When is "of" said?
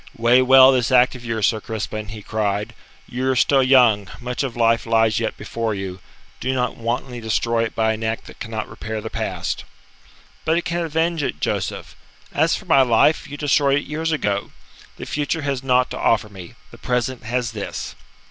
1.13-1.23, 4.41-4.55